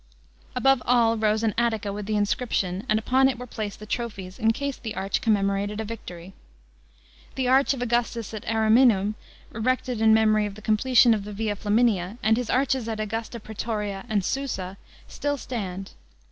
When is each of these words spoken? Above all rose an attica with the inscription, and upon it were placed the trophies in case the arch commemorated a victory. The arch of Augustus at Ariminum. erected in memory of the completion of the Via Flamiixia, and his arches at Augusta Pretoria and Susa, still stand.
Above 0.55 0.81
all 0.87 1.15
rose 1.15 1.43
an 1.43 1.53
attica 1.59 1.93
with 1.93 2.07
the 2.07 2.15
inscription, 2.15 2.83
and 2.89 2.97
upon 2.97 3.29
it 3.29 3.37
were 3.37 3.45
placed 3.45 3.77
the 3.79 3.85
trophies 3.85 4.39
in 4.39 4.49
case 4.51 4.75
the 4.75 4.95
arch 4.95 5.21
commemorated 5.21 5.79
a 5.79 5.85
victory. 5.85 6.33
The 7.35 7.47
arch 7.47 7.75
of 7.75 7.83
Augustus 7.83 8.33
at 8.33 8.43
Ariminum. 8.45 9.13
erected 9.53 10.01
in 10.01 10.11
memory 10.11 10.47
of 10.47 10.55
the 10.55 10.61
completion 10.63 11.13
of 11.13 11.23
the 11.23 11.33
Via 11.33 11.55
Flamiixia, 11.55 12.17
and 12.23 12.35
his 12.35 12.49
arches 12.49 12.89
at 12.89 12.99
Augusta 12.99 13.39
Pretoria 13.39 14.03
and 14.09 14.25
Susa, 14.25 14.77
still 15.07 15.37
stand. 15.37 15.91